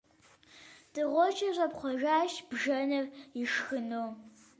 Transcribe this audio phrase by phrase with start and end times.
[0.93, 3.05] Дыгъужьыр щӀэпхъуащ, бжэныр
[3.41, 4.07] ишхыну.